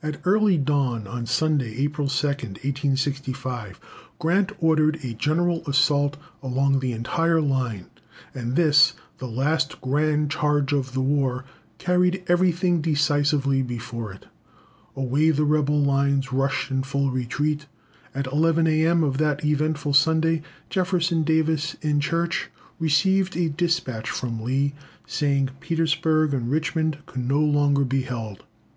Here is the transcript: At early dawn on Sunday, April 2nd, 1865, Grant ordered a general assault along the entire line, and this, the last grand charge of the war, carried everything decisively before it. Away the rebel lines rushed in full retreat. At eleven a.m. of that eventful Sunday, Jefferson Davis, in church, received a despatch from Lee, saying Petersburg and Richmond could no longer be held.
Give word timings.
At 0.00 0.20
early 0.24 0.56
dawn 0.58 1.08
on 1.08 1.26
Sunday, 1.26 1.74
April 1.78 2.06
2nd, 2.06 2.62
1865, 2.64 3.80
Grant 4.20 4.52
ordered 4.60 5.00
a 5.02 5.14
general 5.14 5.64
assault 5.66 6.16
along 6.40 6.78
the 6.78 6.92
entire 6.92 7.40
line, 7.40 7.86
and 8.32 8.54
this, 8.54 8.92
the 9.18 9.26
last 9.26 9.80
grand 9.80 10.30
charge 10.30 10.72
of 10.72 10.92
the 10.94 11.00
war, 11.00 11.44
carried 11.78 12.22
everything 12.28 12.80
decisively 12.80 13.60
before 13.60 14.12
it. 14.12 14.26
Away 14.94 15.30
the 15.30 15.42
rebel 15.42 15.80
lines 15.82 16.32
rushed 16.32 16.70
in 16.70 16.84
full 16.84 17.10
retreat. 17.10 17.66
At 18.14 18.28
eleven 18.28 18.68
a.m. 18.68 19.02
of 19.02 19.18
that 19.18 19.44
eventful 19.44 19.94
Sunday, 19.94 20.42
Jefferson 20.68 21.24
Davis, 21.24 21.74
in 21.82 21.98
church, 21.98 22.50
received 22.78 23.36
a 23.36 23.48
despatch 23.50 24.08
from 24.08 24.44
Lee, 24.44 24.74
saying 25.08 25.50
Petersburg 25.58 26.32
and 26.34 26.52
Richmond 26.52 26.98
could 27.06 27.24
no 27.26 27.40
longer 27.40 27.82
be 27.82 28.02
held. 28.02 28.44